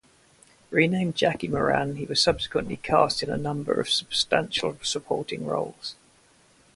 Renamed 0.71 1.13
Jackie 1.15 1.47
Moran, 1.47 1.97
he 1.97 2.05
was 2.05 2.19
subsequently 2.19 2.75
cast 2.77 3.21
in 3.21 3.29
a 3.29 3.37
number 3.37 3.79
of 3.79 3.87
substantial 3.87 4.75
supporting 4.81 5.45
roles. 5.45 5.93